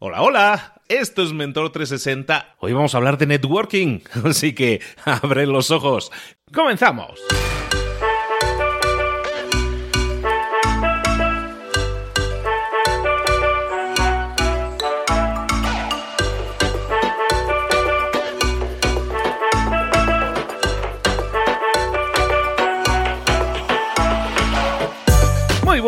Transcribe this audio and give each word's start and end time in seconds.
Hola, 0.00 0.22
hola, 0.22 0.74
esto 0.86 1.24
es 1.24 1.32
Mentor 1.32 1.72
360. 1.72 2.54
Hoy 2.60 2.72
vamos 2.72 2.94
a 2.94 2.98
hablar 2.98 3.18
de 3.18 3.26
networking, 3.26 3.98
así 4.24 4.54
que 4.54 4.80
abre 5.04 5.44
los 5.44 5.72
ojos. 5.72 6.12
¡Comenzamos! 6.54 7.20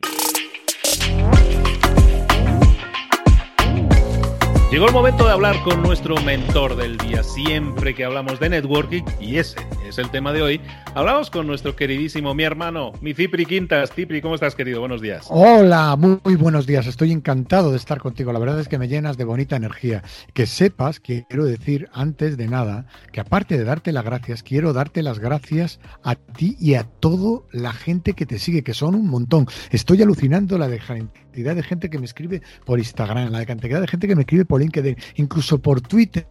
Llegó 4.72 4.86
el 4.86 4.92
momento 4.94 5.26
de 5.26 5.32
hablar 5.32 5.62
con 5.64 5.82
nuestro 5.82 6.16
mentor 6.22 6.76
del 6.76 6.96
día. 6.96 7.22
Siempre 7.22 7.94
que 7.94 8.06
hablamos 8.06 8.40
de 8.40 8.48
networking, 8.48 9.02
y 9.20 9.36
ese 9.36 9.60
es 9.92 9.98
el 9.98 10.10
tema 10.10 10.32
de 10.32 10.40
hoy, 10.40 10.60
hablamos 10.94 11.28
con 11.28 11.46
nuestro 11.46 11.76
queridísimo, 11.76 12.34
mi 12.34 12.44
hermano, 12.44 12.92
mi 13.02 13.12
Cipri 13.12 13.44
Quintas. 13.44 13.92
Cipri, 13.92 14.22
¿cómo 14.22 14.34
estás, 14.34 14.54
querido? 14.54 14.80
Buenos 14.80 15.02
días. 15.02 15.26
Hola, 15.28 15.96
muy, 15.96 16.34
buenos 16.36 16.66
días. 16.66 16.86
Estoy 16.86 17.12
encantado 17.12 17.70
de 17.70 17.76
estar 17.76 17.98
contigo. 18.00 18.32
La 18.32 18.38
verdad 18.38 18.58
es 18.58 18.68
que 18.68 18.78
me 18.78 18.88
llenas 18.88 19.18
de 19.18 19.24
bonita 19.24 19.54
energía. 19.54 20.02
Que 20.32 20.46
sepas, 20.46 20.98
quiero 20.98 21.44
decir 21.44 21.90
antes 21.92 22.38
de 22.38 22.48
nada, 22.48 22.86
que 23.12 23.20
aparte 23.20 23.58
de 23.58 23.64
darte 23.64 23.92
las 23.92 24.04
gracias, 24.04 24.42
quiero 24.42 24.72
darte 24.72 25.02
las 25.02 25.18
gracias 25.18 25.78
a 26.02 26.14
ti 26.14 26.56
y 26.58 26.74
a 26.74 26.84
toda 26.84 27.42
la 27.52 27.74
gente 27.74 28.14
que 28.14 28.24
te 28.24 28.38
sigue, 28.38 28.62
que 28.62 28.72
son 28.72 28.94
un 28.94 29.08
montón. 29.08 29.46
Estoy 29.72 30.00
alucinando 30.00 30.56
la 30.56 30.70
cantidad 30.70 31.54
de 31.54 31.62
gente 31.62 31.90
que 31.90 31.98
me 31.98 32.06
escribe 32.06 32.40
por 32.64 32.78
Instagram, 32.78 33.30
la 33.30 33.44
cantidad 33.44 33.80
de 33.80 33.88
gente 33.88 34.08
que 34.08 34.16
me 34.16 34.22
escribe 34.22 34.46
por 34.46 34.60
LinkedIn, 34.60 34.96
incluso 35.16 35.60
por 35.60 35.82
Twitter, 35.82 36.26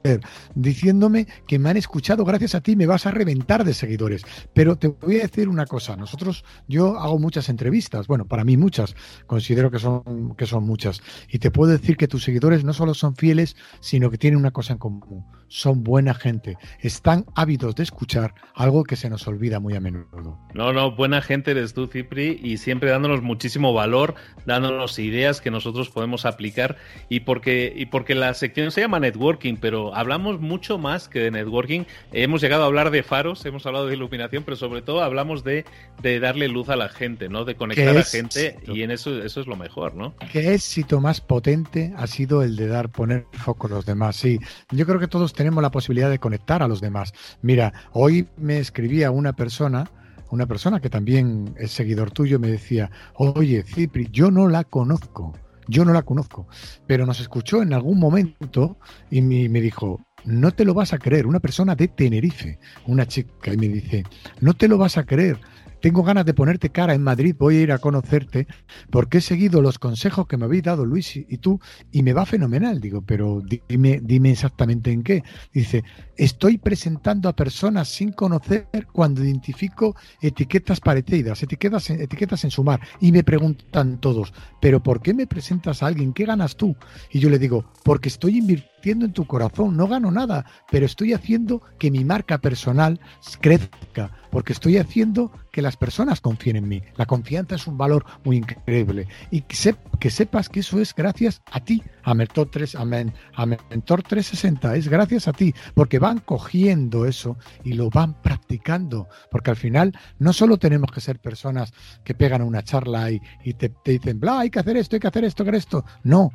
diciéndome 0.56 1.28
que 1.48 1.60
me 1.60 1.70
han 1.70 1.78
escuchado 1.78 2.26
gracias 2.26 2.56
a 2.56 2.62
ti, 2.62 2.76
me 2.76 2.88
vas 2.88 3.06
a 3.06 3.12
reventar 3.12 3.51
de 3.60 3.74
seguidores. 3.74 4.24
Pero 4.54 4.78
te 4.78 4.88
voy 4.88 5.20
a 5.20 5.24
decir 5.24 5.50
una 5.50 5.66
cosa, 5.66 5.96
nosotros, 5.96 6.44
yo 6.68 6.98
hago 6.98 7.20
muchas 7.20 7.50
entrevistas, 7.50 8.08
bueno, 8.08 8.26
para 8.26 8.44
mí 8.44 8.58
muchas, 8.58 8.96
considero 9.28 9.70
que 9.70 9.80
son, 9.80 10.36
que 10.36 10.46
son 10.46 10.64
muchas, 10.64 11.02
y 11.30 11.40
te 11.40 11.52
puedo 11.52 11.72
decir 11.72 11.98
que 11.98 12.08
tus 12.08 12.24
seguidores 12.24 12.64
no 12.64 12.74
solo 12.74 12.94
son 12.94 13.16
fieles, 13.16 13.56
sino 13.82 14.10
que 14.10 14.18
tienen 14.18 14.40
una 14.40 14.52
cosa 14.52 14.74
en 14.74 14.80
común, 14.80 15.26
son 15.52 15.84
buena 15.84 16.14
gente, 16.14 16.58
están 16.80 17.26
ávidos 17.36 17.76
de 17.76 17.84
escuchar 17.84 18.34
algo 18.56 18.86
que 18.86 18.96
se 18.96 19.10
nos 19.10 19.28
olvida 19.28 19.60
muy 19.60 19.76
a 19.76 19.82
menudo. 19.82 20.40
No, 20.54 20.72
no, 20.72 20.96
buena 20.96 21.22
gente 21.22 21.52
eres 21.52 21.74
tú, 21.74 21.88
Cipri, 21.88 22.40
y 22.42 22.58
siempre 22.58 22.90
dándonos 22.90 23.22
muchísimo 23.22 23.74
valor, 23.74 24.16
dándonos 24.46 24.98
ideas 24.98 25.42
que 25.42 25.52
nosotros 25.52 25.90
podemos 25.90 26.26
aplicar, 26.26 26.78
y 27.10 27.22
porque, 27.22 27.74
y 27.76 27.88
porque 27.88 28.16
la 28.16 28.34
sección 28.34 28.72
se 28.72 28.80
llama 28.80 29.02
networking, 29.02 29.58
pero 29.58 29.94
hablamos 29.94 30.40
mucho 30.40 30.78
más 30.78 31.10
que 31.10 31.20
de 31.20 31.32
networking. 31.32 31.84
Hemos 32.14 32.42
llegado 32.42 32.64
a 32.64 32.68
hablar 32.68 32.90
de 32.90 33.04
faros, 33.04 33.46
hemos 33.46 33.66
hablado 33.66 33.88
de 33.88 33.96
iluminación, 33.96 34.44
pero 34.46 34.56
sobre 34.56 34.82
todo 34.82 35.04
hablamos 35.04 35.44
de, 35.44 35.66
de 36.02 36.22
darle 36.22 36.48
luz 36.48 36.70
a 36.70 36.78
la 36.78 36.88
gente, 36.88 37.28
¿no? 37.28 37.44
De 37.44 37.56
conectar 37.56 37.90
a 37.90 37.94
la 37.94 38.04
gente 38.04 38.58
y 38.68 38.84
en 38.84 38.92
eso, 38.92 39.22
eso 39.22 39.42
es 39.42 39.48
lo 39.48 39.58
mejor, 39.58 39.96
¿no? 39.96 40.16
¿Qué 40.32 40.54
éxito 40.54 41.02
más 41.02 41.20
potente 41.20 41.94
ha 41.98 42.08
sido 42.08 42.42
el 42.42 42.56
de 42.56 42.68
dar, 42.68 42.90
poner 42.90 43.26
foco 43.34 43.68
a 43.68 43.72
los 43.72 43.86
demás? 43.86 44.16
Sí, 44.16 44.40
yo 44.72 44.86
creo 44.86 45.00
que 45.00 45.08
todos 45.08 45.34
tenemos 45.42 45.64
la 45.64 45.72
posibilidad 45.72 46.12
de 46.12 46.20
conectar 46.20 46.62
a 46.62 46.68
los 46.68 46.82
demás. 46.82 47.14
Mira, 47.42 47.74
hoy 47.94 48.28
me 48.38 48.60
escribía 48.60 49.10
una 49.10 49.34
persona 49.34 49.90
una 50.30 50.46
persona 50.46 50.80
que 50.80 50.90
también 50.90 51.56
es 51.58 51.72
seguidor 51.72 52.12
tuyo 52.12 52.40
me 52.40 52.48
decía, 52.48 52.90
oye, 53.16 53.64
Cipri, 53.64 54.08
yo 54.14 54.32
no 54.32 54.48
la 54.48 54.64
conozco, 54.64 55.34
yo 55.68 55.84
no 55.84 55.92
la 55.92 56.04
conozco, 56.04 56.48
pero 56.88 57.06
nos 57.06 57.20
escuchó 57.20 57.62
en 57.62 57.74
algún 57.74 58.00
momento 58.00 58.78
y 59.10 59.22
me, 59.22 59.60
dijo, 59.60 60.00
no 60.24 60.52
te 60.52 60.64
lo 60.64 60.74
vas 60.74 60.94
a 60.94 61.00
creer, 61.00 61.28
una 61.28 61.42
persona 61.42 61.76
de 61.76 61.90
Tenerife, 61.90 62.60
una 62.88 63.06
chica, 63.06 63.52
y 63.52 63.58
me 63.58 63.68
dice, 63.68 64.04
no 64.40 64.54
te 64.54 64.70
lo 64.70 64.78
vas 64.78 64.98
a 64.98 65.06
creer, 65.06 65.38
tengo 65.82 66.04
ganas 66.04 66.26
de 66.26 66.34
ponerte 66.34 66.70
cara 66.70 66.94
en 66.94 67.04
Madrid, 67.04 67.36
voy 67.38 67.58
a 67.58 67.62
ir 67.62 67.72
a 67.72 67.80
conocerte, 67.80 68.48
porque 68.90 69.18
he 69.18 69.22
seguido 69.22 69.62
los 69.62 69.80
consejos 69.80 70.28
que 70.28 70.38
me 70.38 70.46
habéis 70.46 70.64
dado 70.64 70.86
Luis 70.86 71.16
y, 71.16 71.38
tú, 71.38 71.60
y 71.92 72.04
me 72.04 72.14
va 72.14 72.26
fenomenal. 72.26 72.80
Digo, 72.80 73.02
pero 73.02 73.42
dime, 73.68 74.00
dime 74.02 74.32
exactamente 74.32 74.92
en 74.92 75.04
qué. 75.04 75.24
Dice, 75.52 75.84
estoy 76.18 76.58
presentando 76.58 77.28
a 77.28 77.36
personas 77.36 77.90
sin 77.90 78.12
conocer 78.12 78.68
cuando 78.92 79.24
identifico 79.24 79.96
etiquetas 80.22 80.80
parecidas, 80.80 81.42
etiquetas, 81.42 81.90
etiquetas 81.90 82.44
en 82.44 82.52
sumar, 82.52 82.80
y 83.00 83.12
me 83.12 83.24
preguntan 83.24 84.00
todos, 84.00 84.34
pero 84.62 84.82
¿por 84.84 85.02
qué 85.02 85.14
me 85.14 85.28
presentas 85.28 85.82
a 85.82 85.88
alguien? 85.88 86.14
¿Qué 86.14 86.26
ganas 86.26 86.56
tú? 86.56 86.76
Y 87.10 87.20
yo 87.20 87.30
le 87.30 87.40
digo, 87.40 87.66
porque 87.84 88.10
estoy 88.10 88.38
invirtiendo 88.38 89.06
en 89.06 89.14
tu 89.14 89.26
corazón, 89.26 89.76
no 89.76 89.88
gano 89.88 90.12
nada, 90.12 90.46
pero 90.70 90.86
estoy 90.86 91.14
haciendo 91.14 91.62
que 91.80 91.92
mi 91.92 92.06
marca 92.06 92.38
personal 92.38 93.00
crezca 93.42 94.12
porque 94.32 94.54
estoy 94.54 94.78
haciendo 94.78 95.32
que 95.52 95.62
las 95.62 95.78
personas 95.78 96.22
confíen 96.22 96.56
en 96.56 96.68
mí. 96.68 96.82
La 96.96 97.06
confianza 97.06 97.56
es 97.56 97.68
un 97.68 97.78
valor 97.78 98.06
muy 98.24 98.38
increíble 98.38 99.08
y 99.30 99.42
que, 99.42 100.10
sepas 100.10 100.50
que 100.50 100.62
eso 100.62 100.80
es 100.80 100.96
gracias 100.96 101.42
a 101.52 101.60
ti, 101.60 101.84
a 102.04 102.14
Mentor, 102.14 102.50
3, 102.50 102.76
a, 102.76 102.82
a 102.82 103.46
Mentor 103.46 104.04
360, 104.04 104.76
es 104.76 104.88
gracias 104.88 105.28
a 105.28 105.34
ti, 105.34 105.54
porque 105.74 106.00
van 106.00 106.20
cogiendo 106.20 107.06
eso 107.06 107.38
y 107.64 107.74
lo 107.74 107.90
van 107.90 108.20
practicando, 108.22 109.08
porque 109.30 109.52
al 109.52 109.58
final 109.58 109.94
no 110.18 110.34
solo 110.34 110.58
tenemos 110.58 110.92
que 110.92 111.02
ser 111.02 111.20
personas 111.20 111.74
que 112.04 112.16
pegan 112.16 112.42
una 112.42 112.64
charla 112.64 113.12
y, 113.12 113.20
te, 113.54 113.70
te 113.70 113.92
dicen, 113.92 114.20
bla, 114.20 114.40
hay 114.40 114.50
que 114.50 114.60
hacer 114.60 114.78
esto, 114.78 114.96
hay 114.96 115.00
que 115.00 115.08
hacer 115.08 115.26
esto, 115.26 115.46
que 115.46 115.52
esto. 115.58 115.86
No, 116.04 116.32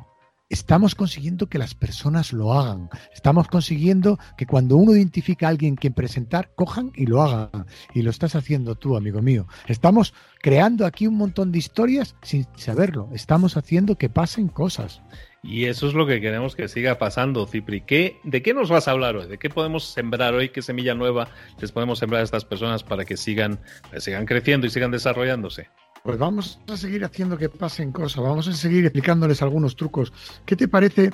estamos 0.49 0.95
consiguiendo 0.95 1.47
que 1.47 1.57
las 1.57 1.75
personas 1.75 2.31
lo 2.33 2.53
hagan. 2.53 2.89
Estamos 3.13 3.47
consiguiendo 3.47 4.17
que 4.37 4.45
cuando 4.45 4.77
uno 4.77 4.95
identifica 4.95 5.47
a 5.47 5.49
alguien 5.49 5.75
quien 5.75 5.93
presentar, 5.93 6.51
cojan 6.55 6.91
y 6.95 7.05
lo 7.05 7.21
hagan. 7.21 7.65
Y 7.93 8.01
lo 8.01 8.09
estás 8.09 8.35
haciendo 8.35 8.75
tú, 8.75 8.95
amigo 8.95 9.21
mío. 9.21 9.47
Estamos 9.67 10.13
creando 10.41 10.85
aquí 10.85 11.07
un 11.07 11.15
montón 11.15 11.51
de 11.51 11.59
historias 11.59 12.15
sin 12.21 12.47
saberlo. 12.55 13.09
Estamos 13.13 13.57
haciendo 13.57 13.97
que 13.97 14.09
pasen 14.09 14.47
cosas. 14.47 15.01
Y 15.43 15.65
eso 15.65 15.87
es 15.87 15.93
lo 15.93 16.07
que 16.07 16.19
queremos 16.19 16.55
que 16.55 16.67
siga 16.67 16.97
pasando, 16.97 17.45
Cipri. 17.45 17.81
¿Qué, 17.81 18.19
¿De 18.23 18.41
qué 18.41 18.53
nos 18.53 18.69
vas 18.69 18.87
a 18.87 18.91
hablar 18.91 19.15
hoy? 19.15 19.27
¿De 19.27 19.37
qué 19.37 19.49
podemos 19.49 19.85
sembrar 19.85 20.33
hoy? 20.33 20.49
¿Qué 20.49 20.61
semilla 20.61 20.95
nueva 20.95 21.29
les 21.61 21.71
podemos 21.71 21.99
sembrar 21.99 22.21
a 22.21 22.25
estas 22.25 22.43
personas 22.43 22.83
para 22.83 23.05
que 23.05 23.17
sigan, 23.17 23.59
sigan 23.97 24.25
creciendo 24.25 24.67
y 24.67 24.69
sigan 24.69 24.91
desarrollándose? 24.91 25.69
Pues 26.03 26.17
vamos 26.17 26.59
a 26.67 26.77
seguir 26.77 27.03
haciendo 27.03 27.37
que 27.37 27.49
pasen 27.49 27.91
cosas, 27.91 28.23
vamos 28.23 28.47
a 28.47 28.53
seguir 28.53 28.85
explicándoles 28.85 29.41
algunos 29.41 29.75
trucos. 29.75 30.13
¿Qué 30.45 30.55
te 30.55 30.67
parece? 30.67 31.11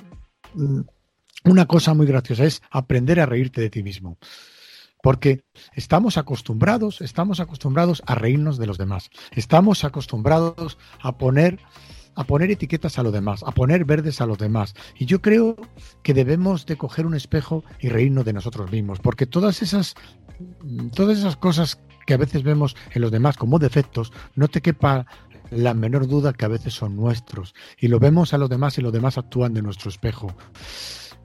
Mm, 0.53 0.81
una 1.45 1.65
cosa 1.65 1.93
muy 1.93 2.05
graciosa 2.05 2.45
es 2.45 2.61
aprender 2.71 3.19
a 3.19 3.25
reírte 3.25 3.61
de 3.61 3.69
ti 3.69 3.83
mismo. 3.83 4.17
Porque 5.01 5.43
estamos 5.73 6.17
acostumbrados, 6.17 7.01
estamos 7.01 7.41
acostumbrados 7.41 8.01
a 8.05 8.15
reírnos 8.15 8.57
de 8.57 8.67
los 8.67 8.77
demás. 8.77 9.09
Estamos 9.31 9.83
acostumbrados 9.83 10.77
a 11.01 11.17
poner 11.17 11.59
a 12.15 12.25
poner 12.25 12.51
etiquetas 12.51 12.99
a 12.99 13.03
los 13.03 13.11
demás, 13.11 13.43
a 13.43 13.51
poner 13.51 13.85
verdes 13.85 14.21
a 14.21 14.27
los 14.27 14.37
demás. 14.37 14.75
Y 14.97 15.07
yo 15.07 15.21
creo 15.21 15.55
que 16.03 16.13
debemos 16.13 16.67
de 16.67 16.77
coger 16.77 17.07
un 17.07 17.15
espejo 17.15 17.63
y 17.79 17.89
reírnos 17.89 18.23
de 18.23 18.33
nosotros 18.33 18.71
mismos, 18.71 18.99
porque 18.99 19.25
todas 19.25 19.61
esas 19.61 19.95
todas 20.95 21.17
esas 21.17 21.35
cosas 21.35 21.79
que 22.05 22.13
a 22.13 22.17
veces 22.17 22.43
vemos 22.43 22.75
en 22.91 23.01
los 23.01 23.11
demás 23.11 23.37
como 23.37 23.59
defectos, 23.59 24.11
no 24.35 24.47
te 24.47 24.61
quepa 24.61 25.05
la 25.51 25.73
menor 25.73 26.07
duda 26.07 26.33
que 26.33 26.45
a 26.45 26.49
veces 26.49 26.73
son 26.73 26.95
nuestros. 26.95 27.53
Y 27.79 27.87
lo 27.87 27.99
vemos 27.99 28.33
a 28.33 28.37
los 28.37 28.49
demás 28.49 28.77
y 28.77 28.81
los 28.81 28.93
demás 28.93 29.17
actúan 29.17 29.53
de 29.53 29.61
nuestro 29.61 29.89
espejo. 29.89 30.35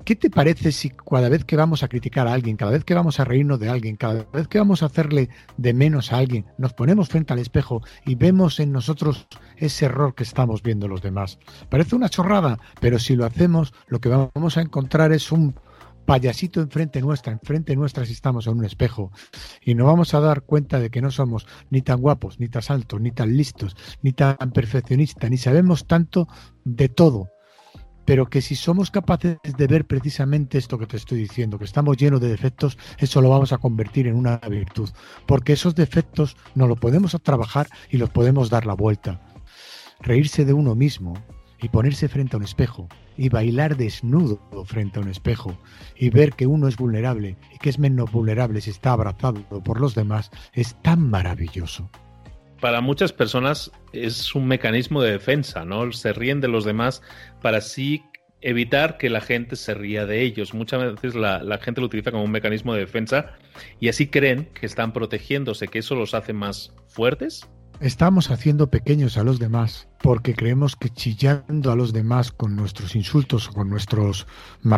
¿Qué 0.04 0.16
te 0.16 0.30
parece 0.30 0.72
si 0.72 0.90
cada 0.90 1.28
vez 1.28 1.44
que 1.44 1.56
vamos 1.56 1.82
a 1.82 1.88
criticar 1.88 2.28
a 2.28 2.32
alguien, 2.32 2.56
cada 2.56 2.70
vez 2.70 2.84
que 2.84 2.94
vamos 2.94 3.20
a 3.20 3.24
reírnos 3.24 3.60
de 3.60 3.68
alguien, 3.68 3.96
cada 3.96 4.24
vez 4.32 4.48
que 4.48 4.58
vamos 4.58 4.82
a 4.82 4.86
hacerle 4.86 5.28
de 5.58 5.74
menos 5.74 6.12
a 6.12 6.18
alguien, 6.18 6.46
nos 6.56 6.72
ponemos 6.72 7.08
frente 7.08 7.34
al 7.34 7.40
espejo 7.40 7.82
y 8.06 8.14
vemos 8.14 8.58
en 8.58 8.72
nosotros 8.72 9.26
ese 9.56 9.84
error 9.84 10.14
que 10.14 10.22
estamos 10.22 10.62
viendo 10.62 10.88
los 10.88 11.02
demás? 11.02 11.38
Parece 11.68 11.94
una 11.94 12.08
chorrada, 12.08 12.58
pero 12.80 12.98
si 12.98 13.16
lo 13.16 13.26
hacemos, 13.26 13.74
lo 13.88 14.00
que 14.00 14.08
vamos 14.08 14.56
a 14.56 14.62
encontrar 14.62 15.12
es 15.12 15.30
un 15.30 15.54
payasito 16.08 16.62
enfrente 16.62 17.02
nuestra, 17.02 17.34
enfrente 17.34 17.76
nuestra 17.76 18.06
si 18.06 18.14
estamos 18.14 18.46
en 18.46 18.56
un 18.56 18.64
espejo. 18.64 19.12
Y 19.68 19.74
nos 19.74 19.86
vamos 19.86 20.14
a 20.14 20.20
dar 20.20 20.44
cuenta 20.44 20.80
de 20.80 20.88
que 20.88 21.02
no 21.02 21.10
somos 21.10 21.46
ni 21.68 21.82
tan 21.82 22.00
guapos, 22.00 22.40
ni 22.40 22.48
tan 22.48 22.62
altos, 22.68 23.02
ni 23.02 23.10
tan 23.10 23.36
listos, 23.36 23.76
ni 24.00 24.12
tan 24.12 24.50
perfeccionistas, 24.54 25.30
ni 25.30 25.36
sabemos 25.36 25.86
tanto 25.86 26.26
de 26.64 26.88
todo. 26.88 27.28
Pero 28.06 28.30
que 28.30 28.40
si 28.40 28.56
somos 28.56 28.90
capaces 28.90 29.36
de 29.42 29.66
ver 29.66 29.86
precisamente 29.86 30.56
esto 30.56 30.78
que 30.78 30.86
te 30.86 30.96
estoy 30.96 31.18
diciendo, 31.18 31.58
que 31.58 31.66
estamos 31.66 31.98
llenos 31.98 32.22
de 32.22 32.30
defectos, 32.30 32.78
eso 32.96 33.20
lo 33.20 33.28
vamos 33.28 33.52
a 33.52 33.58
convertir 33.58 34.06
en 34.06 34.16
una 34.16 34.38
virtud. 34.38 34.88
Porque 35.26 35.52
esos 35.52 35.74
defectos 35.74 36.38
no 36.54 36.66
lo 36.66 36.74
podemos 36.74 37.14
trabajar 37.22 37.68
y 37.90 37.98
los 37.98 38.08
podemos 38.08 38.48
dar 38.48 38.64
la 38.64 38.72
vuelta. 38.72 39.20
Reírse 40.00 40.46
de 40.46 40.54
uno 40.54 40.76
mismo, 40.76 41.12
y 41.60 41.68
ponerse 41.68 42.08
frente 42.08 42.36
a 42.36 42.38
un 42.38 42.44
espejo 42.44 42.88
y 43.16 43.28
bailar 43.28 43.76
desnudo 43.76 44.40
frente 44.64 44.98
a 44.98 45.02
un 45.02 45.08
espejo 45.08 45.58
y 45.96 46.10
ver 46.10 46.32
que 46.32 46.46
uno 46.46 46.68
es 46.68 46.76
vulnerable 46.76 47.36
y 47.52 47.58
que 47.58 47.70
es 47.70 47.78
menos 47.78 48.10
vulnerable 48.10 48.60
si 48.60 48.70
está 48.70 48.92
abrazado 48.92 49.42
por 49.64 49.80
los 49.80 49.94
demás 49.94 50.30
es 50.52 50.80
tan 50.82 51.08
maravilloso. 51.08 51.90
Para 52.60 52.80
muchas 52.80 53.12
personas 53.12 53.70
es 53.92 54.34
un 54.34 54.46
mecanismo 54.46 55.02
de 55.02 55.12
defensa, 55.12 55.64
¿no? 55.64 55.92
Se 55.92 56.12
ríen 56.12 56.40
de 56.40 56.48
los 56.48 56.64
demás 56.64 57.02
para 57.40 57.58
así 57.58 58.02
evitar 58.40 58.98
que 58.98 59.10
la 59.10 59.20
gente 59.20 59.56
se 59.56 59.74
ría 59.74 60.06
de 60.06 60.22
ellos. 60.22 60.54
Muchas 60.54 60.94
veces 60.94 61.14
la, 61.14 61.42
la, 61.42 61.58
gente 61.58 61.80
lo 61.80 61.86
utiliza 61.86 62.10
como 62.10 62.24
un 62.24 62.30
mecanismo 62.30 62.74
de 62.74 62.80
defensa 62.80 63.32
y 63.80 63.88
así 63.88 64.08
creen 64.08 64.48
que 64.54 64.66
están 64.66 64.92
protegiéndose, 64.92 65.68
que 65.68 65.80
eso 65.80 65.94
los 65.94 66.14
hace 66.14 66.32
más 66.32 66.74
fuertes. 66.88 67.48
Estamos 67.80 68.30
haciendo 68.30 68.70
pequeños 68.70 69.18
a 69.18 69.24
los 69.24 69.38
demás 69.38 69.87
porque 70.02 70.34
creemos 70.34 70.76
que 70.76 70.90
chillando 70.90 71.72
a 71.72 71.76
los 71.76 71.92
demás 71.92 72.32
con 72.32 72.56
nuestros 72.56 72.94
insultos 72.94 73.48
o 73.48 73.52
con 73.52 73.68
nuestros 73.68 74.26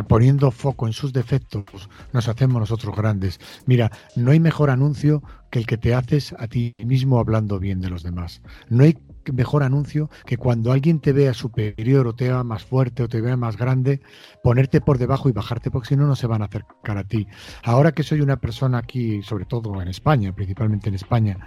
poniendo 0.09 0.51
foco 0.51 0.87
en 0.87 0.93
sus 0.93 1.13
defectos 1.13 1.89
nos 2.13 2.29
hacemos 2.29 2.61
nosotros 2.61 2.97
grandes. 2.97 3.41
Mira, 3.67 3.91
no 4.17 4.31
hay 4.31 4.41
mejor 4.41 4.71
anuncio 4.71 5.23
que 5.51 5.59
el 5.59 5.67
que 5.67 5.79
te 5.79 5.95
haces 5.95 6.35
a 6.39 6.47
ti 6.47 6.75
mismo 6.79 7.19
hablando 7.19 7.59
bien 7.59 7.81
de 7.81 7.91
los 7.91 8.03
demás. 8.03 8.41
No 8.69 8.85
hay 8.85 8.97
mejor 9.33 9.63
anuncio 9.63 10.11
que 10.25 10.37
cuando 10.37 10.73
alguien 10.73 11.01
te 11.01 11.13
vea 11.13 11.35
superior 11.35 12.07
o 12.07 12.15
te 12.15 12.25
vea 12.25 12.43
más 12.45 12.65
fuerte 12.65 13.03
o 13.03 13.09
te 13.09 13.21
vea 13.21 13.37
más 13.37 13.57
grande, 13.57 14.01
ponerte 14.43 14.81
por 14.81 14.99
debajo 14.99 15.29
y 15.29 15.33
bajarte, 15.33 15.71
porque 15.71 15.89
si 15.89 15.97
no, 15.97 16.07
no 16.07 16.17
se 16.17 16.27
van 16.27 16.43
a 16.43 16.47
acercar 16.47 16.99
a 16.99 17.05
ti. 17.05 17.27
Ahora 17.63 17.93
que 17.93 18.03
soy 18.03 18.21
una 18.21 18.37
persona 18.37 18.79
aquí, 18.79 19.23
sobre 19.23 19.45
todo 19.45 19.81
en 19.81 19.89
España, 19.89 20.33
principalmente 20.33 20.89
en 20.89 20.95
España, 20.95 21.39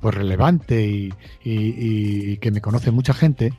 pues 0.00 0.14
relevante 0.14 1.10
y, 1.44 2.36
que 2.38 2.50
me 2.50 2.60
conoce 2.60 2.90
mucha 2.90 3.14
gente, 3.14 3.52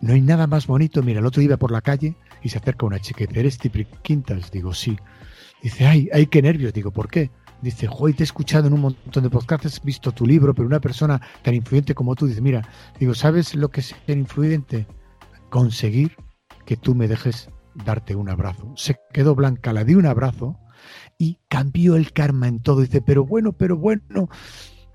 no 0.00 0.12
hay 0.12 0.20
nada 0.20 0.46
más 0.46 0.66
bonito. 0.66 1.02
Mira, 1.02 1.20
el 1.20 1.26
otro 1.26 1.42
iba 1.42 1.56
por 1.56 1.70
la 1.70 1.80
calle 1.80 2.16
y 2.42 2.48
se 2.48 2.58
acerca 2.58 2.86
una 2.86 2.98
chica 2.98 3.24
y 3.24 3.26
dice, 3.26 3.40
¿eres 3.40 3.58
Tipri 3.58 3.86
Quintas? 4.02 4.50
Digo, 4.50 4.74
sí. 4.74 4.96
Dice, 5.62 5.86
ay, 5.86 6.08
ay, 6.12 6.26
qué 6.26 6.42
nervios. 6.42 6.72
Digo, 6.72 6.90
¿por 6.90 7.08
qué? 7.08 7.30
Dice, 7.64 7.88
hoy 7.90 8.12
te 8.12 8.22
he 8.22 8.24
escuchado 8.24 8.68
en 8.68 8.74
un 8.74 8.80
montón 8.80 9.22
de 9.22 9.30
podcasts, 9.30 9.80
he 9.82 9.86
visto 9.86 10.12
tu 10.12 10.26
libro, 10.26 10.54
pero 10.54 10.68
una 10.68 10.80
persona 10.80 11.20
tan 11.42 11.54
influyente 11.54 11.94
como 11.94 12.14
tú 12.14 12.26
dice, 12.26 12.40
mira, 12.40 12.68
digo, 13.00 13.14
¿sabes 13.14 13.54
lo 13.54 13.70
que 13.70 13.80
es 13.80 13.94
ser 14.06 14.18
influyente? 14.18 14.86
Conseguir 15.50 16.16
que 16.66 16.76
tú 16.76 16.94
me 16.94 17.08
dejes 17.08 17.48
darte 17.74 18.14
un 18.14 18.28
abrazo. 18.28 18.72
Se 18.76 18.96
quedó 19.12 19.34
blanca, 19.34 19.72
la 19.72 19.84
di 19.84 19.94
un 19.94 20.06
abrazo 20.06 20.58
y 21.18 21.38
cambió 21.48 21.96
el 21.96 22.12
karma 22.12 22.48
en 22.48 22.60
todo. 22.60 22.82
Dice, 22.82 23.00
pero 23.00 23.24
bueno, 23.24 23.52
pero 23.52 23.76
bueno, 23.76 24.28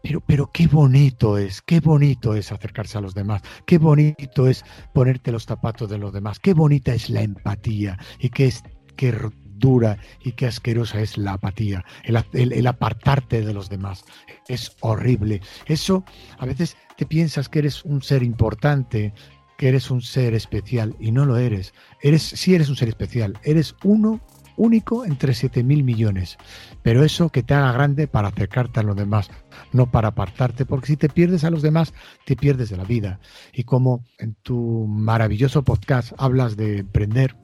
pero, 0.02 0.22
pero 0.22 0.52
qué 0.52 0.68
bonito 0.68 1.38
es, 1.38 1.62
qué 1.62 1.80
bonito 1.80 2.36
es 2.36 2.52
acercarse 2.52 2.98
a 2.98 3.02
los 3.02 3.14
demás, 3.14 3.42
qué 3.66 3.78
bonito 3.78 4.48
es 4.48 4.64
ponerte 4.94 5.32
los 5.32 5.46
zapatos 5.46 5.90
de 5.90 5.98
los 5.98 6.14
demás, 6.14 6.40
qué 6.40 6.54
bonita 6.54 6.94
es 6.94 7.10
la 7.10 7.22
empatía 7.22 7.98
y 8.20 8.30
qué 8.30 8.48
es 8.48 8.64
que 8.96 9.12
dura 9.60 9.98
y 10.24 10.32
qué 10.32 10.48
asquerosa 10.48 11.02
es 11.02 11.18
la 11.18 11.34
apatía, 11.34 11.86
el, 12.04 12.68
apartarte 12.68 13.42
de 13.42 13.54
los 13.54 13.70
demás. 13.70 14.06
Es 14.48 14.76
horrible. 14.80 15.42
Eso 15.66 16.04
a 16.38 16.46
veces 16.46 16.78
te 16.98 17.06
piensas 17.06 17.50
que 17.50 17.60
eres 17.60 17.86
un 17.86 18.02
ser 18.02 18.24
importante, 18.24 19.14
que 19.58 19.70
eres 19.70 19.92
un 19.92 20.02
ser 20.02 20.34
especial 20.34 20.96
y 21.00 21.12
no 21.12 21.26
lo 21.26 21.38
eres. 21.38 21.74
Eres 22.02 22.24
sí 22.24 22.56
eres 22.56 22.70
un 22.70 22.76
ser 22.76 22.90
especial, 22.90 23.38
eres 23.44 23.76
uno 23.84 24.22
único 24.60 25.06
entre 25.06 25.34
siete 25.34 25.64
mil 25.64 25.84
millones. 25.84 26.38
Pero 26.84 27.04
eso 27.04 27.30
que 27.30 27.42
te 27.42 27.54
haga 27.56 27.72
grande 27.72 28.08
para 28.08 28.28
acercarte 28.28 28.82
a 28.82 28.84
los 28.84 28.96
demás, 28.96 29.32
no 29.72 29.90
para 29.90 30.10
apartarte, 30.10 30.66
porque 30.66 30.88
si 30.88 30.98
te 30.98 31.10
pierdes 31.10 31.44
a 31.44 31.50
los 31.50 31.62
demás, 31.62 31.94
te 32.26 32.36
pierdes 32.36 32.70
de 32.70 32.78
la 32.78 32.84
vida. 32.84 33.20
Y 33.54 33.64
como 33.64 34.04
en 34.20 34.36
tu 34.36 34.86
maravilloso 34.88 35.64
podcast 35.64 36.14
hablas 36.18 36.58
de 36.58 36.80
emprender, 36.80 37.36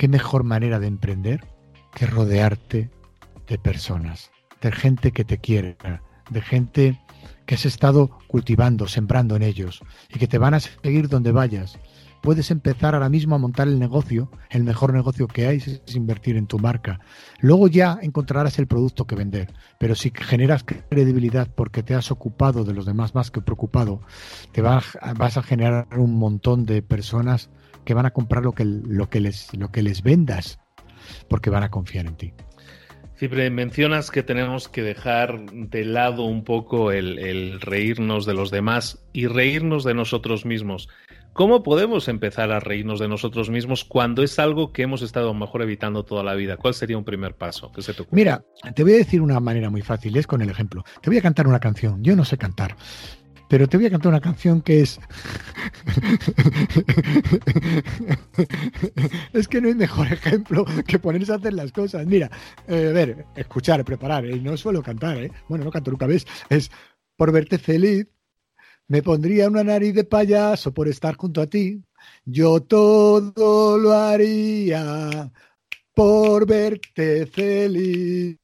¿Qué 0.00 0.08
mejor 0.08 0.44
manera 0.44 0.80
de 0.80 0.86
emprender 0.86 1.44
que 1.94 2.06
rodearte 2.06 2.88
de 3.46 3.58
personas, 3.58 4.30
de 4.62 4.72
gente 4.72 5.12
que 5.12 5.26
te 5.26 5.36
quiere, 5.36 5.76
de 6.30 6.40
gente 6.40 6.98
que 7.44 7.56
has 7.56 7.66
estado 7.66 8.18
cultivando, 8.26 8.88
sembrando 8.88 9.36
en 9.36 9.42
ellos 9.42 9.82
y 10.08 10.18
que 10.18 10.26
te 10.26 10.38
van 10.38 10.54
a 10.54 10.60
seguir 10.60 11.10
donde 11.10 11.32
vayas? 11.32 11.78
Puedes 12.22 12.50
empezar 12.50 12.94
ahora 12.94 13.10
mismo 13.10 13.34
a 13.34 13.38
montar 13.38 13.68
el 13.68 13.78
negocio, 13.78 14.30
el 14.48 14.64
mejor 14.64 14.94
negocio 14.94 15.26
que 15.26 15.46
hay 15.46 15.58
es 15.58 15.94
invertir 15.94 16.38
en 16.38 16.46
tu 16.46 16.58
marca. 16.58 17.00
Luego 17.40 17.68
ya 17.68 17.98
encontrarás 18.00 18.58
el 18.58 18.66
producto 18.66 19.06
que 19.06 19.16
vender, 19.16 19.52
pero 19.78 19.94
si 19.94 20.12
generas 20.14 20.64
credibilidad 20.64 21.46
porque 21.54 21.82
te 21.82 21.94
has 21.94 22.10
ocupado 22.10 22.64
de 22.64 22.72
los 22.72 22.86
demás 22.86 23.14
más 23.14 23.30
que 23.30 23.42
preocupado, 23.42 24.00
te 24.52 24.62
vas, 24.62 24.96
vas 25.18 25.36
a 25.36 25.42
generar 25.42 25.88
un 25.94 26.14
montón 26.14 26.64
de 26.64 26.80
personas 26.80 27.50
que 27.84 27.94
van 27.94 28.06
a 28.06 28.10
comprar 28.10 28.44
lo 28.44 28.52
que, 28.52 28.64
lo 28.64 29.08
que, 29.08 29.20
les, 29.20 29.54
lo 29.56 29.70
que 29.70 29.82
les 29.82 30.02
vendas, 30.02 30.58
porque 31.28 31.50
van 31.50 31.62
a 31.62 31.70
confiar 31.70 32.06
en 32.06 32.16
ti. 32.16 32.32
Siempre 33.14 33.50
mencionas 33.50 34.10
que 34.10 34.22
tenemos 34.22 34.68
que 34.68 34.82
dejar 34.82 35.44
de 35.50 35.84
lado 35.84 36.24
un 36.24 36.42
poco 36.42 36.90
el, 36.90 37.18
el, 37.18 37.60
reírnos 37.60 38.24
de 38.24 38.32
los 38.32 38.50
demás 38.50 39.04
y 39.12 39.26
reírnos 39.26 39.84
de 39.84 39.92
nosotros 39.92 40.46
mismos. 40.46 40.88
¿Cómo 41.32 41.62
podemos 41.62 42.08
empezar 42.08 42.50
a 42.50 42.60
reírnos 42.60 42.98
de 42.98 43.08
nosotros 43.08 43.50
mismos 43.50 43.84
cuando 43.84 44.22
es 44.22 44.38
algo 44.38 44.72
que 44.72 44.82
hemos 44.82 45.00
estado 45.02 45.32
mejor 45.32 45.62
evitando 45.62 46.04
toda 46.04 46.24
la 46.24 46.34
vida? 46.34 46.56
¿Cuál 46.56 46.74
sería 46.74 46.98
un 46.98 47.04
primer 47.04 47.34
paso 47.34 47.70
que 47.70 47.82
se 47.82 47.94
te 47.94 48.04
Mira, 48.10 48.42
te 48.74 48.82
voy 48.82 48.94
a 48.94 48.96
decir 48.96 49.20
una 49.20 49.38
manera 49.38 49.70
muy 49.70 49.82
fácil, 49.82 50.16
es 50.16 50.26
con 50.26 50.42
el 50.42 50.50
ejemplo. 50.50 50.82
Te 51.00 51.08
voy 51.08 51.18
a 51.18 51.22
cantar 51.22 51.46
una 51.46 51.60
canción. 51.60 52.02
Yo 52.02 52.16
no 52.16 52.24
sé 52.24 52.36
cantar, 52.36 52.76
pero 53.50 53.66
te 53.66 53.76
voy 53.76 53.86
a 53.86 53.90
cantar 53.90 54.10
una 54.10 54.20
canción 54.20 54.62
que 54.62 54.80
es... 54.80 55.00
es 59.32 59.48
que 59.48 59.60
no 59.60 59.66
hay 59.66 59.74
mejor 59.74 60.06
ejemplo 60.06 60.64
que 60.86 61.00
ponerse 61.00 61.32
a 61.32 61.34
hacer 61.34 61.54
las 61.54 61.72
cosas. 61.72 62.06
Mira, 62.06 62.30
eh, 62.68 62.86
a 62.90 62.92
ver, 62.92 63.26
escuchar, 63.34 63.84
preparar, 63.84 64.24
eh, 64.24 64.40
no 64.40 64.56
suelo 64.56 64.84
cantar, 64.84 65.18
¿eh? 65.18 65.32
Bueno, 65.48 65.64
no 65.64 65.72
canto 65.72 65.90
nunca, 65.90 66.06
¿ves? 66.06 66.28
Es 66.48 66.70
por 67.16 67.32
verte 67.32 67.58
feliz, 67.58 68.06
me 68.86 69.02
pondría 69.02 69.48
una 69.48 69.64
nariz 69.64 69.94
de 69.94 70.04
payaso 70.04 70.72
por 70.72 70.86
estar 70.86 71.16
junto 71.16 71.42
a 71.42 71.48
ti. 71.48 71.82
Yo 72.24 72.62
todo 72.62 73.78
lo 73.78 73.92
haría 73.92 75.32
por 75.92 76.46
verte 76.46 77.26
feliz. 77.26 78.38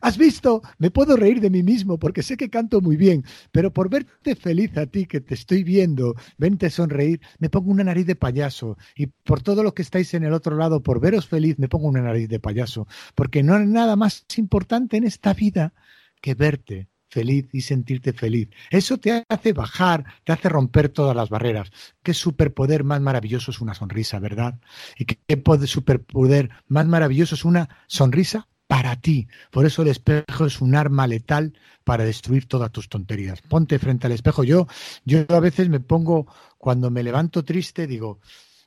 ¿Has 0.00 0.16
visto? 0.16 0.62
Me 0.78 0.90
puedo 0.90 1.16
reír 1.16 1.40
de 1.40 1.50
mí 1.50 1.62
mismo 1.62 1.98
porque 1.98 2.22
sé 2.22 2.36
que 2.36 2.48
canto 2.48 2.80
muy 2.80 2.96
bien, 2.96 3.24
pero 3.52 3.72
por 3.72 3.90
verte 3.90 4.34
feliz 4.34 4.76
a 4.78 4.86
ti 4.86 5.06
que 5.06 5.20
te 5.20 5.34
estoy 5.34 5.62
viendo, 5.62 6.14
vente 6.38 6.70
sonreír, 6.70 7.20
me 7.38 7.50
pongo 7.50 7.70
una 7.70 7.84
nariz 7.84 8.06
de 8.06 8.16
payaso. 8.16 8.78
Y 8.96 9.06
por 9.06 9.42
todo 9.42 9.62
lo 9.62 9.74
que 9.74 9.82
estáis 9.82 10.14
en 10.14 10.24
el 10.24 10.32
otro 10.32 10.56
lado, 10.56 10.82
por 10.82 11.00
veros 11.00 11.26
feliz, 11.28 11.58
me 11.58 11.68
pongo 11.68 11.88
una 11.88 12.00
nariz 12.00 12.28
de 12.28 12.40
payaso. 12.40 12.86
Porque 13.14 13.42
no 13.42 13.54
hay 13.54 13.66
nada 13.66 13.94
más 13.94 14.24
importante 14.36 14.96
en 14.96 15.04
esta 15.04 15.34
vida 15.34 15.74
que 16.22 16.34
verte 16.34 16.88
feliz 17.10 17.48
y 17.52 17.60
sentirte 17.60 18.12
feliz. 18.12 18.48
Eso 18.70 18.96
te 18.98 19.24
hace 19.28 19.52
bajar, 19.52 20.04
te 20.24 20.32
hace 20.32 20.48
romper 20.48 20.88
todas 20.88 21.14
las 21.14 21.28
barreras. 21.28 21.70
Qué 22.02 22.14
superpoder 22.14 22.84
más 22.84 23.00
maravilloso 23.00 23.50
es 23.50 23.60
una 23.60 23.74
sonrisa, 23.74 24.18
¿verdad? 24.18 24.60
Y 24.96 25.04
qué 25.04 25.18
superpoder 25.66 26.50
más 26.68 26.86
maravilloso 26.86 27.34
es 27.34 27.44
una 27.44 27.68
sonrisa 27.86 28.48
para 28.70 28.94
ti. 28.94 29.26
Por 29.50 29.66
eso 29.66 29.82
el 29.82 29.88
espejo 29.88 30.46
es 30.46 30.60
un 30.60 30.76
arma 30.76 31.08
letal 31.08 31.54
para 31.82 32.04
destruir 32.04 32.46
todas 32.46 32.70
tus 32.70 32.88
tonterías. 32.88 33.42
Ponte 33.42 33.80
frente 33.80 34.06
al 34.06 34.12
espejo. 34.12 34.44
Yo, 34.44 34.68
yo 35.04 35.24
a 35.28 35.40
veces 35.40 35.68
me 35.68 35.80
pongo, 35.80 36.28
cuando 36.56 36.88
me 36.88 37.02
levanto 37.02 37.44
triste, 37.44 37.88
digo, 37.88 38.20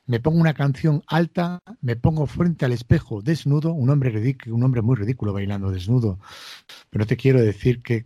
me 0.04 0.20
pongo 0.20 0.38
una 0.38 0.52
canción 0.52 1.02
alta, 1.06 1.62
me 1.80 1.96
pongo 1.96 2.26
frente 2.26 2.66
al 2.66 2.72
espejo 2.72 3.22
desnudo, 3.22 3.72
un 3.72 3.88
hombre 3.88 4.36
un 4.48 4.62
hombre 4.62 4.82
muy 4.82 4.96
ridículo 4.96 5.32
bailando 5.32 5.70
desnudo, 5.70 6.18
pero 6.90 7.06
te 7.06 7.16
quiero 7.16 7.40
decir 7.40 7.80
que, 7.80 8.04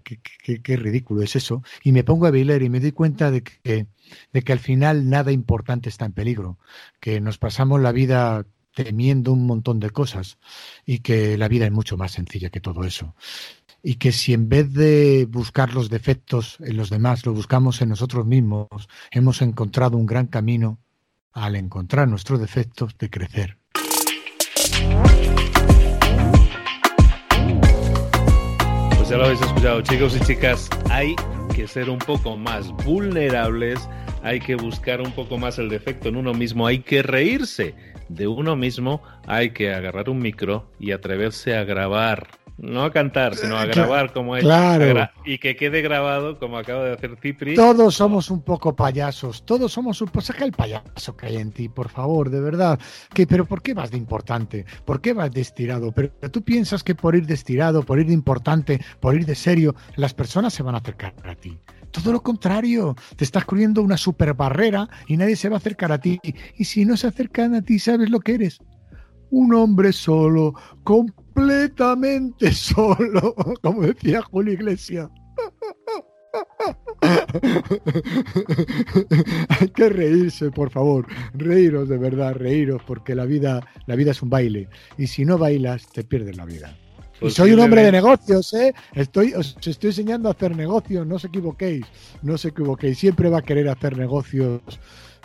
ridículo 0.77 1.23
es 1.23 1.35
eso, 1.35 1.65
y 1.83 1.91
me 1.91 2.05
pongo 2.05 2.27
a 2.27 2.31
bailar 2.31 2.63
y 2.63 2.71
me 2.71 2.79
doy 2.79 2.93
cuenta 2.93 3.33
de 3.33 3.43
que, 3.43 3.89
de 4.33 4.43
que 4.43 4.53
al 4.53 4.61
final 4.61 5.11
nada 5.11 5.33
importante 5.33 5.89
está 5.89 6.05
en 6.05 6.13
peligro, 6.13 6.59
que 7.01 7.21
nos 7.21 7.39
pasamos 7.39 7.81
la 7.81 7.91
vida 7.91 8.47
temiendo 8.75 9.33
un 9.33 9.47
montón 9.47 9.81
de 9.81 9.91
cosas 9.91 10.39
y 10.87 11.01
que 11.01 11.37
la 11.37 11.49
vida 11.49 11.67
es 11.67 11.73
mucho 11.73 11.97
más 11.97 12.13
sencilla 12.13 12.51
que 12.51 12.61
todo 12.61 12.85
eso. 12.85 13.15
Y 13.83 13.95
que 13.97 14.13
si 14.13 14.35
en 14.35 14.49
vez 14.49 14.73
de 14.73 15.27
buscar 15.29 15.73
los 15.73 15.89
defectos 15.89 16.57
en 16.61 16.77
los 16.77 16.91
demás, 16.91 17.25
lo 17.25 17.33
buscamos 17.33 17.81
en 17.81 17.91
nosotros 17.91 18.27
mismos, 18.27 18.69
hemos 19.11 19.41
encontrado 19.43 19.97
un 19.97 20.07
gran 20.07 20.27
camino 20.27 20.79
al 21.33 21.57
encontrar 21.57 22.09
nuestros 22.09 22.41
defectos 22.41 22.97
de 22.99 23.11
crecer. 23.11 23.59
Pues 28.97 29.09
ya 29.09 29.17
lo 29.17 29.25
habéis 29.25 29.41
escuchado, 29.41 29.81
chicos 29.83 30.17
y 30.17 30.21
chicas, 30.21 30.69
hay 30.91 31.15
que 31.55 31.67
ser 31.67 31.89
un 31.89 31.99
poco 31.99 32.37
más 32.37 32.71
vulnerables, 32.85 33.89
hay 34.23 34.41
que 34.41 34.55
buscar 34.57 35.01
un 35.01 35.13
poco 35.13 35.39
más 35.39 35.59
el 35.59 35.69
defecto 35.69 36.09
en 36.09 36.17
uno 36.17 36.35
mismo, 36.35 36.67
hay 36.67 36.81
que 36.81 37.03
reírse 37.03 37.75
de 38.09 38.27
uno 38.27 38.57
mismo, 38.57 39.03
hay 39.27 39.51
que 39.51 39.73
agarrar 39.73 40.09
un 40.11 40.19
micro 40.19 40.71
y 40.79 40.93
atreverse 40.93 41.57
a 41.57 41.65
grabar. 41.65 42.29
No 42.59 42.83
a 42.83 42.91
cantar, 42.91 43.37
sino 43.37 43.57
a 43.57 43.67
grabar 43.67 44.13
como 44.13 44.37
es. 44.37 44.43
Claro. 44.43 45.09
Y 45.25 45.39
que 45.39 45.55
quede 45.55 45.81
grabado 45.81 46.41
como 46.41 46.59
acaba 46.59 46.85
de 46.85 46.93
hacer 46.93 47.17
Cipri. 47.23 47.55
Todos 47.55 47.95
somos 47.95 48.33
un 48.33 48.43
poco 48.43 48.75
payasos. 48.75 49.45
Todos 49.47 49.73
somos 49.73 50.01
un 50.03 50.09
poco. 50.09 50.23
Saca 50.23 50.45
el 50.45 50.51
payaso 50.51 51.17
que 51.17 51.27
hay 51.27 51.37
en 51.37 51.53
ti, 51.53 51.69
por 51.69 51.89
favor, 51.89 52.31
de 52.31 52.41
verdad. 52.41 52.81
Que, 53.15 53.29
pero 53.29 53.45
¿por 53.45 53.63
qué 53.63 53.75
vas 53.75 53.93
de 53.93 53.97
importante? 53.97 54.67
¿Por 54.85 55.01
qué 55.01 55.13
vas 55.13 55.31
de 55.31 55.41
estirado? 55.41 55.93
Pero 55.93 56.11
tú 56.33 56.43
piensas 56.43 56.83
que 56.83 56.97
por 56.97 57.15
ir 57.15 57.27
de 57.27 57.35
estirado, 57.35 57.85
por 57.85 58.01
ir 58.01 58.07
de 58.07 58.15
importante, 58.15 58.81
por 58.99 59.15
ir 59.15 59.25
de 59.25 59.37
serio, 59.37 59.77
las 59.95 60.13
personas 60.13 60.53
se 60.53 60.65
van 60.65 60.75
a 60.75 60.79
acercar 60.79 61.15
a 61.25 61.37
ti. 61.37 61.61
Todo 61.91 62.13
lo 62.13 62.23
contrario, 62.23 62.95
te 63.17 63.25
estás 63.25 63.45
corriendo 63.45 63.83
una 63.83 63.97
super 63.97 64.35
barrera 64.35 64.89
y 65.07 65.17
nadie 65.17 65.37
se 65.37 65.49
va 65.49 65.57
a 65.57 65.59
acercar 65.59 65.93
a 65.93 66.01
ti. 66.01 66.21
Y 66.57 66.65
si 66.65 66.85
no 66.85 66.97
se 66.97 67.07
acercan 67.07 67.55
a 67.55 67.63
ti, 67.63 67.79
¿sabes 67.79 68.11
lo 68.11 68.21
que 68.21 68.35
eres? 68.35 68.59
Un 69.31 69.55
hombre 69.55 69.93
solo, 69.93 70.55
completamente 70.85 72.53
solo, 72.53 73.35
como 73.63 73.83
decía 73.83 74.23
Julio 74.23 74.55
Iglesias. 74.55 75.09
Hay 79.49 79.69
que 79.69 79.89
reírse, 79.89 80.51
por 80.51 80.71
favor. 80.71 81.07
Reíros 81.35 81.89
de 81.89 81.99
verdad, 81.99 82.35
reíros, 82.35 82.83
porque 82.87 83.15
la 83.15 83.25
vida, 83.25 83.67
la 83.87 83.97
vida 83.97 84.11
es 84.11 84.23
un 84.23 84.31
baile. 84.31 84.69
Y 84.97 85.07
si 85.07 85.25
no 85.25 85.39
bailas, 85.39 85.87
te 85.89 86.05
pierdes 86.05 86.37
la 86.37 86.45
vida. 86.45 86.77
Y 87.21 87.31
soy 87.31 87.53
un 87.53 87.61
hombre 87.61 87.83
de 87.83 87.93
negocios, 87.93 88.53
¿eh? 88.55 88.75
Estoy, 88.93 89.35
os 89.35 89.57
estoy 89.61 89.91
enseñando 89.91 90.29
a 90.29 90.33
hacer 90.33 90.55
negocios, 90.57 91.07
no 91.07 91.17
os 91.17 91.25
equivoquéis, 91.25 91.85
no 92.23 92.35
os 92.35 92.45
equivoquéis. 92.45 92.99
Siempre 92.99 93.29
va 93.29 93.39
a 93.39 93.43
querer 93.43 93.69
hacer 93.69 93.97
negocios 93.97 94.61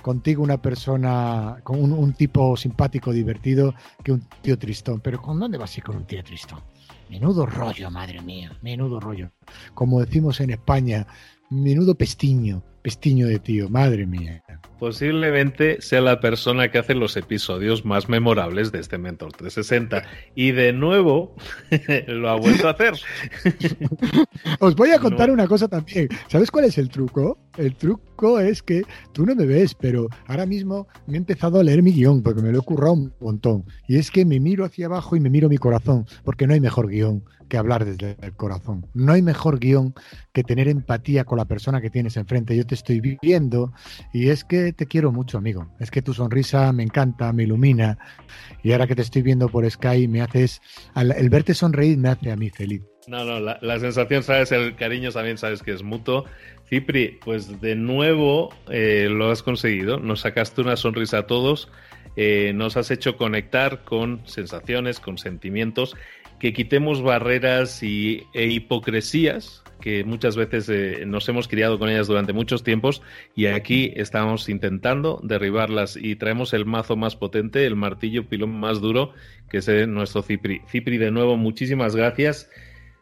contigo 0.02 0.44
una 0.44 0.62
persona, 0.62 1.58
con 1.64 1.82
un, 1.82 1.92
un, 1.94 2.14
tipo 2.14 2.58
simpático, 2.58 3.12
divertido, 3.12 3.74
que 4.04 4.12
un 4.12 4.22
tío 4.42 4.58
tristón. 4.58 5.00
Pero 5.02 5.22
¿con 5.22 5.40
dónde 5.40 5.58
vas 5.58 5.74
a 5.74 5.78
ir 5.78 5.84
con 5.84 5.96
un 5.98 6.06
tío 6.06 6.24
tristón? 6.24 6.60
Menudo 7.10 7.46
rollo, 7.46 7.92
madre 7.92 8.22
mía, 8.22 8.58
menudo 8.62 9.00
rollo. 9.00 9.32
Como 9.74 10.00
decimos 10.00 10.40
en 10.42 10.50
España, 10.50 11.06
menudo 11.50 11.96
pestiño, 11.96 12.64
pestiño 12.84 13.28
de 13.28 13.40
tío, 13.40 13.70
madre 13.70 14.06
mía. 14.06 14.44
Posiblemente 14.78 15.82
sea 15.82 16.02
la 16.02 16.20
persona 16.20 16.70
que 16.70 16.78
hace 16.78 16.94
los 16.94 17.16
episodios 17.16 17.86
más 17.86 18.10
memorables 18.10 18.72
de 18.74 18.80
este 18.80 18.98
Mentor 18.98 19.32
360. 19.32 20.04
Y 20.36 20.52
de 20.52 20.74
nuevo 20.74 21.36
lo 22.08 22.30
ha 22.30 22.36
vuelto 22.36 22.68
a 22.68 22.72
hacer. 22.72 22.94
Os 24.60 24.76
voy 24.76 24.92
a 24.92 25.00
contar 25.00 25.30
no. 25.30 25.34
una 25.34 25.48
cosa 25.48 25.70
también. 25.70 26.10
¿Sabes 26.28 26.52
cuál 26.52 26.66
es 26.66 26.78
el 26.78 26.90
truco? 26.90 27.40
El 27.58 27.76
truco 27.76 28.40
es 28.40 28.64
que 28.64 28.84
tú 29.12 29.26
no 29.26 29.36
me 29.36 29.46
ves, 29.46 29.76
pero 29.76 30.08
ahora 30.28 30.46
mismo 30.46 30.88
me 31.06 31.16
he 31.16 31.18
empezado 31.18 31.60
a 31.60 31.64
leer 31.64 31.84
mi 31.84 31.92
guion 31.92 32.24
porque 32.24 32.42
me 32.42 32.52
lo 32.52 32.60
he 32.60 32.62
currado 32.64 32.94
un 32.94 33.14
montón. 33.20 33.66
Y 33.88 33.98
es 33.98 34.10
que 34.10 34.26
me 34.26 34.40
miro 34.40 34.66
hacia 34.66 34.88
abajo 34.88 35.16
y 35.16 35.20
me 35.20 35.30
miro 35.30 35.50
mi 35.50 35.58
corazón, 35.58 36.06
porque 36.24 36.48
no 36.48 36.54
hay 36.54 36.60
mejor 36.60 36.88
guion 36.90 37.24
que 37.50 37.58
hablar 37.58 37.86
desde 37.86 38.18
el 38.22 38.34
corazón. 38.34 38.88
No 38.96 39.14
hay 39.14 39.22
mejor 39.22 39.60
guion 39.60 39.94
que 40.32 40.44
tener 40.44 40.68
empatía 40.68 41.26
con 41.26 41.38
la 41.38 41.46
persona 41.46 41.82
que 41.82 41.92
tienes 41.92 42.18
enfrente. 42.18 42.58
Yo 42.58 42.66
te 42.66 42.74
estoy 42.74 43.00
viendo 43.22 43.72
y 44.12 44.30
es 44.30 44.44
que 44.44 44.74
te 44.74 44.88
quiero 44.88 45.12
mucho, 45.12 45.38
amigo. 45.38 45.68
Es 45.80 45.92
que 45.92 46.02
tu 46.02 46.16
sonrisa 46.16 46.72
me 46.74 46.82
encanta, 46.82 47.32
me 47.34 47.44
ilumina 47.44 48.00
y 48.64 48.72
ahora 48.72 48.88
que 48.88 48.96
te 48.96 49.04
estoy 49.04 49.22
viendo 49.22 49.50
por 49.50 49.70
Sky 49.70 50.08
me 50.08 50.22
haces, 50.22 50.62
el 50.96 51.30
verte 51.30 51.54
sonreír 51.54 52.00
me 52.00 52.10
hace 52.10 52.32
a 52.32 52.36
mí 52.36 52.50
feliz. 52.50 52.82
No, 53.08 53.26
no, 53.26 53.40
la, 53.40 53.60
la 53.62 53.80
sensación, 53.80 54.24
sabes, 54.24 54.52
el 54.54 54.76
cariño 54.76 55.12
también 55.12 55.38
sabes 55.38 55.62
que 55.62 55.74
es 55.74 55.84
mutuo. 55.84 56.26
Cipri, 56.70 57.20
pues 57.24 57.62
de 57.62 57.76
nuevo 57.76 58.54
eh, 58.70 59.08
lo 59.10 59.30
has 59.30 59.44
conseguido. 59.44 60.00
Nos 60.00 60.22
sacaste 60.22 60.62
una 60.62 60.76
sonrisa 60.76 61.20
a 61.20 61.28
todos. 61.28 61.70
Eh, 62.16 62.52
nos 62.54 62.78
has 62.78 62.92
hecho 62.92 63.18
conectar 63.18 63.84
con 63.84 64.22
sensaciones, 64.26 65.00
con 65.00 65.18
sentimientos, 65.18 65.96
que 66.40 66.54
quitemos 66.54 67.02
barreras 67.02 67.82
y, 67.84 68.24
e 68.34 68.46
hipocresías 68.46 69.64
que 69.82 70.06
muchas 70.06 70.38
veces 70.38 70.70
eh, 70.70 71.04
nos 71.06 71.28
hemos 71.28 71.50
criado 71.50 71.78
con 71.78 71.90
ellas 71.90 72.08
durante 72.08 72.32
muchos 72.32 72.64
tiempos 72.64 73.02
y 73.36 73.48
aquí 73.48 73.92
estamos 73.98 74.48
intentando 74.48 75.20
derribarlas 75.24 75.98
y 75.98 76.16
traemos 76.16 76.54
el 76.54 76.66
mazo 76.66 76.96
más 76.96 77.18
potente, 77.18 77.66
el 77.66 77.76
martillo 77.76 78.26
pilón 78.30 78.58
más 78.58 78.80
duro, 78.80 79.12
que 79.50 79.58
es 79.58 79.68
nuestro 79.90 80.22
Cipri. 80.22 80.62
Cipri, 80.70 80.98
de 80.98 81.12
nuevo, 81.12 81.36
muchísimas 81.36 81.98
gracias. 81.98 82.50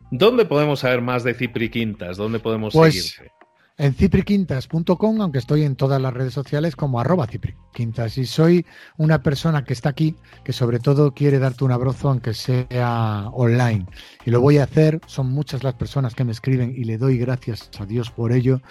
¿Dónde 0.10 0.46
podemos 0.46 0.80
saber 0.80 1.02
más 1.02 1.24
de 1.24 1.36
Cipri 1.36 1.70
Quintas? 1.70 2.18
¿Dónde 2.18 2.40
podemos 2.40 2.74
pues, 2.74 3.14
seguirte? 3.14 3.41
En 3.82 3.96
cipriquintas.com, 3.96 5.22
aunque 5.22 5.40
estoy 5.40 5.64
en 5.64 5.76
todas 5.76 6.00
las 6.00 6.14
redes 6.14 6.36
sociales 6.36 6.76
como 6.76 7.00
arroba 7.00 7.26
cipriquintas. 7.26 8.16
Y 8.20 8.28
soy 8.28 8.64
una 9.00 9.24
persona 9.24 9.64
que 9.64 9.74
está 9.74 9.90
aquí, 9.90 10.16
que 10.44 10.54
sobre 10.54 10.78
todo 10.78 11.16
quiere 11.16 11.40
darte 11.40 11.64
un 11.64 11.72
abrazo, 11.72 12.10
aunque 12.10 12.36
sea 12.36 13.28
online. 13.34 13.88
Y 14.24 14.30
lo 14.30 14.40
voy 14.40 14.60
a 14.60 14.66
hacer, 14.66 15.02
son 15.08 15.32
muchas 15.32 15.64
las 15.64 15.74
personas 15.74 16.14
que 16.14 16.24
me 16.24 16.32
escriben 16.32 16.76
y 16.78 16.84
le 16.84 17.00
doy 17.00 17.18
gracias 17.18 17.72
a 17.80 17.88
Dios 17.88 18.12
por 18.12 18.34
ello, 18.34 18.62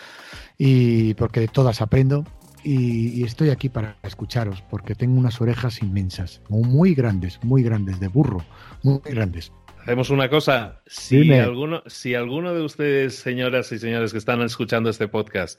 y 0.57 1.15
porque 1.15 1.41
de 1.41 1.49
todas 1.49 1.83
aprendo. 1.83 2.25
Y, 2.63 3.09
y, 3.21 3.25
estoy 3.25 3.51
aquí 3.51 3.69
para 3.69 3.97
escucharos 4.05 4.63
porque 4.71 4.95
tengo 4.95 5.19
unas 5.19 5.41
orejas 5.41 5.83
inmensas, 5.83 6.41
muy 6.51 6.95
grandes, 6.95 7.41
muy 7.43 7.65
grandes, 7.65 7.99
de 7.99 8.07
burro, 8.07 8.45
muy 8.85 9.01
grandes. 9.05 9.51
Hacemos 9.91 10.11
una 10.11 10.29
cosa, 10.29 10.83
si 10.87 11.33
alguno, 11.33 11.83
si 11.89 12.15
alguno 12.15 12.55
de 12.55 12.63
ustedes, 12.63 13.17
señoras 13.17 13.73
y 13.73 13.79
señores 13.81 14.13
que 14.13 14.19
están 14.19 14.41
escuchando 14.41 14.89
este 14.89 15.09
podcast, 15.09 15.59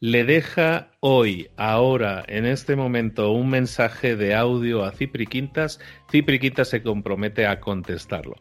le 0.00 0.24
deja 0.24 0.90
hoy, 0.98 1.50
ahora, 1.56 2.24
en 2.26 2.46
este 2.46 2.74
momento, 2.74 3.30
un 3.30 3.48
mensaje 3.48 4.16
de 4.16 4.34
audio 4.34 4.82
a 4.82 4.90
Cipri 4.90 5.24
Quintas, 5.24 5.78
Cipri 6.10 6.40
Quintas 6.40 6.66
se 6.66 6.82
compromete 6.82 7.46
a 7.46 7.60
contestarlo. 7.60 8.34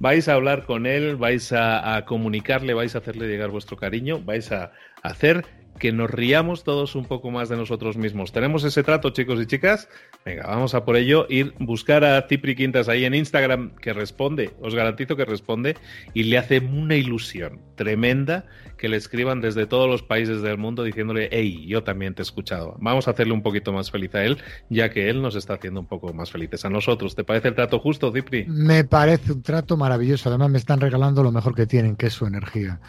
Vais 0.00 0.28
a 0.28 0.34
hablar 0.34 0.66
con 0.66 0.84
él, 0.84 1.16
vais 1.16 1.50
a, 1.52 1.96
a 1.96 2.04
comunicarle, 2.04 2.74
vais 2.74 2.94
a 2.94 2.98
hacerle 2.98 3.26
llegar 3.26 3.48
vuestro 3.48 3.78
cariño, 3.78 4.20
vais 4.22 4.52
a 4.52 4.72
hacer 5.02 5.46
que 5.78 5.92
nos 5.92 6.10
riamos 6.10 6.64
todos 6.64 6.94
un 6.94 7.04
poco 7.04 7.30
más 7.30 7.48
de 7.48 7.56
nosotros 7.56 7.96
mismos. 7.96 8.32
¿Tenemos 8.32 8.64
ese 8.64 8.82
trato, 8.82 9.10
chicos 9.10 9.40
y 9.40 9.46
chicas? 9.46 9.88
Venga, 10.24 10.46
vamos 10.46 10.74
a 10.74 10.84
por 10.84 10.96
ello. 10.96 11.26
Ir 11.28 11.54
buscar 11.58 12.04
a 12.04 12.22
Cipri 12.28 12.54
Quintas 12.54 12.88
ahí 12.88 13.04
en 13.04 13.14
Instagram, 13.14 13.74
que 13.76 13.92
responde, 13.92 14.52
os 14.60 14.74
garantizo 14.74 15.16
que 15.16 15.24
responde, 15.24 15.76
y 16.12 16.24
le 16.24 16.38
hace 16.38 16.58
una 16.58 16.96
ilusión 16.96 17.60
tremenda 17.74 18.46
que 18.76 18.88
le 18.88 18.96
escriban 18.96 19.40
desde 19.40 19.66
todos 19.66 19.88
los 19.88 20.02
países 20.02 20.42
del 20.42 20.58
mundo 20.58 20.82
diciéndole, 20.82 21.28
hey, 21.32 21.64
yo 21.66 21.82
también 21.82 22.14
te 22.14 22.22
he 22.22 22.24
escuchado. 22.24 22.76
Vamos 22.80 23.08
a 23.08 23.12
hacerle 23.12 23.32
un 23.32 23.42
poquito 23.42 23.72
más 23.72 23.90
feliz 23.90 24.14
a 24.14 24.24
él, 24.24 24.38
ya 24.68 24.90
que 24.90 25.08
él 25.08 25.22
nos 25.22 25.36
está 25.36 25.54
haciendo 25.54 25.80
un 25.80 25.86
poco 25.86 26.12
más 26.12 26.30
felices 26.30 26.64
a 26.64 26.70
nosotros. 26.70 27.14
¿Te 27.14 27.24
parece 27.24 27.48
el 27.48 27.54
trato 27.54 27.78
justo, 27.78 28.12
Cipri? 28.12 28.44
Me 28.46 28.84
parece 28.84 29.32
un 29.32 29.42
trato 29.42 29.76
maravilloso. 29.76 30.28
Además, 30.28 30.50
me 30.50 30.58
están 30.58 30.80
regalando 30.80 31.22
lo 31.22 31.32
mejor 31.32 31.54
que 31.54 31.66
tienen, 31.66 31.96
que 31.96 32.06
es 32.06 32.12
su 32.12 32.26
energía. 32.26 32.80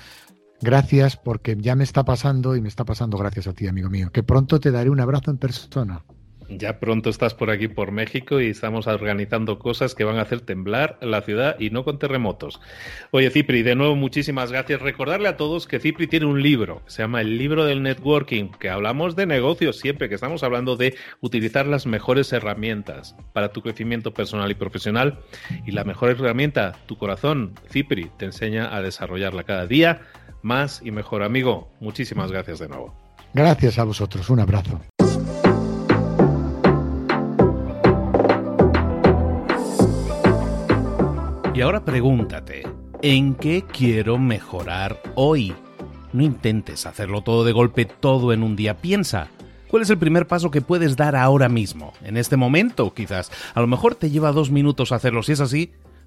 Gracias 0.62 1.18
porque 1.18 1.58
ya 1.60 1.76
me 1.76 1.84
está 1.84 2.06
pasando 2.06 2.56
y 2.56 2.62
me 2.62 2.70
está 2.70 2.86
pasando 2.86 3.18
gracias 3.18 3.48
a 3.48 3.54
ti, 3.54 3.68
amigo 3.68 3.90
mío. 3.90 4.10
Que 4.12 4.24
pronto 4.24 4.60
te 4.60 4.72
daré 4.72 4.90
un 4.90 5.00
abrazo 5.00 5.32
en 5.32 5.38
persona. 5.38 6.04
Ya 6.48 6.80
pronto 6.80 7.10
estás 7.10 7.34
por 7.34 7.50
aquí, 7.50 7.68
por 7.68 7.92
México, 7.92 8.40
y 8.40 8.50
estamos 8.50 8.86
organizando 8.86 9.58
cosas 9.58 9.96
que 9.96 10.04
van 10.04 10.18
a 10.18 10.22
hacer 10.22 10.42
temblar 10.42 10.98
la 11.02 11.22
ciudad 11.22 11.60
y 11.60 11.72
no 11.72 11.84
con 11.84 11.98
terremotos. 11.98 12.62
Oye, 13.10 13.32
Cipri, 13.32 13.64
de 13.64 13.76
nuevo 13.76 13.96
muchísimas 13.96 14.52
gracias. 14.52 14.82
Recordarle 14.82 15.28
a 15.28 15.38
todos 15.38 15.66
que 15.66 15.80
Cipri 15.80 16.06
tiene 16.06 16.28
un 16.28 16.44
libro, 16.44 16.84
se 16.86 17.02
llama 17.02 17.22
El 17.22 17.40
libro 17.40 17.66
del 17.66 17.82
networking, 17.82 18.50
que 18.60 18.70
hablamos 18.70 19.16
de 19.16 19.26
negocios 19.26 19.80
siempre, 19.80 20.08
que 20.08 20.16
estamos 20.16 20.44
hablando 20.44 20.76
de 20.76 20.96
utilizar 21.20 21.66
las 21.66 21.88
mejores 21.88 22.32
herramientas 22.32 23.16
para 23.34 23.50
tu 23.50 23.64
crecimiento 23.64 24.14
personal 24.14 24.52
y 24.52 24.56
profesional. 24.56 25.20
Y 25.66 25.72
la 25.72 25.84
mejor 25.84 26.12
herramienta, 26.12 26.74
tu 26.86 26.96
corazón, 26.98 27.54
Cipri, 27.72 28.12
te 28.18 28.26
enseña 28.26 28.76
a 28.76 28.84
desarrollarla 28.84 29.44
cada 29.44 29.66
día 29.66 30.02
más 30.46 30.82
y 30.84 30.92
mejor. 30.92 31.24
Amigo, 31.24 31.68
muchísimas 31.82 32.32
gracias 32.32 32.60
de 32.60 32.70
nuevo. 32.70 32.94
Gracias 33.34 33.80
a 33.80 33.84
vosotros. 33.84 34.30
Un 34.30 34.40
abrazo. 34.40 34.80
Y 41.54 41.62
ahora 41.62 41.84
pregúntate, 41.84 42.64
¿en 43.02 43.34
qué 43.36 43.64
quiero 43.64 44.18
mejorar 44.18 45.02
hoy? 45.16 45.56
No 46.14 46.22
intentes 46.22 46.86
hacerlo 46.86 47.22
todo 47.22 47.44
de 47.46 47.54
golpe, 47.54 47.86
todo 47.86 48.34
en 48.34 48.44
un 48.44 48.56
día. 48.56 48.78
Piensa, 48.78 49.30
¿Cuál 49.68 49.82
es 49.82 49.90
el 49.90 49.98
primer 49.98 50.28
paso 50.28 50.52
que 50.52 50.62
puedes 50.62 50.96
dar 50.96 51.16
ahora 51.18 51.50
mismo? 51.50 51.92
En 52.02 52.16
este 52.16 52.38
momento, 52.38 52.94
quizás. 52.94 53.32
A 53.54 53.60
lo 53.60 53.68
mejor 53.68 53.96
te 53.96 54.10
lleva 54.10 54.32
dos 54.32 54.52
minutos 54.52 54.94
hacerlo. 54.94 55.24
Si 55.24 55.34
es 55.34 55.42
así, 55.42 55.74